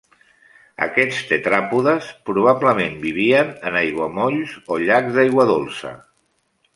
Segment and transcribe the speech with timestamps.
[0.85, 5.93] Aquests tetràpodes probablement vivien en aiguamolls o llacs d'aigua dolça.